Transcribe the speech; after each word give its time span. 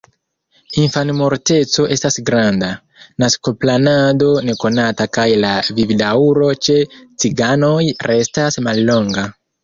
Infanmorteco 0.83 1.83
estas 1.95 2.15
granda, 2.29 2.69
naskoplanado 3.23 4.29
nekonata 4.47 5.07
kaj 5.17 5.25
la 5.43 5.51
vivdaŭro 5.81 6.47
ĉe 6.69 6.79
ciganoj 7.25 7.83
restas 8.13 8.59
mallonga. 8.69 9.27